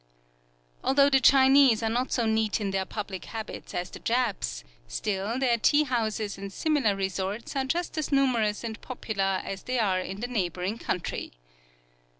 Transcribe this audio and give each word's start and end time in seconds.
Although 0.83 1.11
the 1.11 1.19
Chinese 1.19 1.83
are 1.83 1.89
not 1.89 2.11
so 2.11 2.25
neat 2.25 2.59
in 2.59 2.71
their 2.71 2.85
public 2.85 3.25
habits 3.25 3.75
as 3.75 3.91
the 3.91 3.99
Japs, 3.99 4.63
still 4.87 5.37
their 5.37 5.59
tea 5.59 5.83
houses 5.83 6.39
and 6.39 6.51
similar 6.51 6.95
resorts 6.95 7.55
are 7.55 7.65
just 7.65 7.99
as 7.99 8.11
numerous 8.11 8.63
and 8.63 8.81
popular 8.81 9.43
as 9.45 9.61
they 9.61 9.77
are 9.77 9.99
in 9.99 10.19
the 10.19 10.27
neighboring 10.27 10.79
country. 10.79 11.33